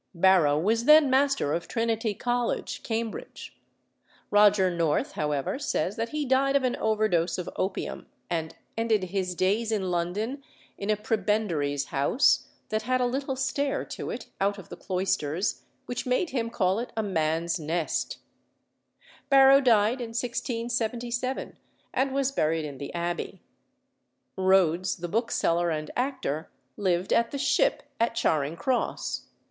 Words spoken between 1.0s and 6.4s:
Master of Trinity College, Cambridge. Roger North, however, says that he